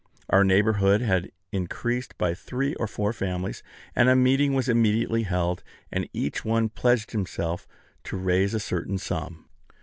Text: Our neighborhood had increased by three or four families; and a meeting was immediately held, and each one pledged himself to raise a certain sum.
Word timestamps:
Our 0.31 0.43
neighborhood 0.43 1.01
had 1.01 1.31
increased 1.51 2.17
by 2.17 2.33
three 2.33 2.73
or 2.77 2.87
four 2.87 3.13
families; 3.13 3.61
and 3.95 4.09
a 4.09 4.15
meeting 4.15 4.55
was 4.55 4.67
immediately 4.67 5.21
held, 5.25 5.61
and 5.91 6.09
each 6.11 6.43
one 6.43 6.69
pledged 6.69 7.11
himself 7.11 7.67
to 8.05 8.17
raise 8.17 8.55
a 8.55 8.59
certain 8.59 8.97
sum. 8.97 9.47